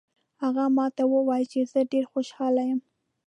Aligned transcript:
هغې 0.43 0.65
ما 0.75 0.85
ته 0.95 1.03
وویل 1.13 1.45
چې 1.51 1.59
زه 1.71 1.79
ډېره 1.91 2.09
خوشحاله 2.13 2.61
یم 2.69 2.79